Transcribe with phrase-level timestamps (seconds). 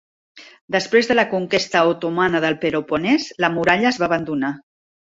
[0.75, 4.57] Després de la conquesta otomana del Peloponès, la muralla es va abandonar.